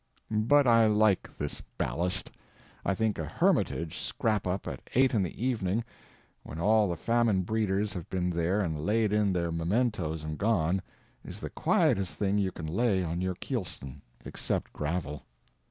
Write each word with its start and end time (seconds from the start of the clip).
But 0.31 0.65
I 0.65 0.87
like 0.87 1.29
this 1.37 1.61
ballast. 1.77 2.31
I 2.83 2.95
think 2.95 3.19
a 3.19 3.25
"Hermitage" 3.25 3.99
scrap 3.99 4.47
up 4.47 4.67
at 4.67 4.81
eight 4.95 5.13
in 5.13 5.21
the 5.21 5.45
evening, 5.45 5.83
when 6.41 6.59
all 6.59 6.89
the 6.89 6.95
famine 6.95 7.43
breeders 7.43 7.93
have 7.93 8.09
been 8.09 8.31
there 8.31 8.61
and 8.61 8.83
laid 8.83 9.13
in 9.13 9.31
their 9.31 9.51
mementoes 9.51 10.23
and 10.23 10.39
gone, 10.39 10.81
is 11.23 11.39
the 11.39 11.51
quietest 11.51 12.15
thing 12.17 12.39
you 12.39 12.51
can 12.51 12.65
lay 12.65 13.03
on 13.03 13.21
your 13.21 13.35
keelson 13.35 14.01
except 14.25 14.73
gravel. 14.73 15.21